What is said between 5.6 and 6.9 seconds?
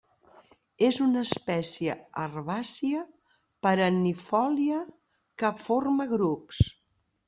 forma grups.